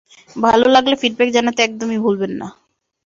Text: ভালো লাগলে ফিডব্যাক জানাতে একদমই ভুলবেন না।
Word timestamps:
ভালো 0.35 0.65
লাগলে 0.75 0.95
ফিডব্যাক 1.01 1.29
জানাতে 1.33 1.59
একদমই 1.63 1.99
ভুলবেন 2.03 2.31
না। 2.33 2.47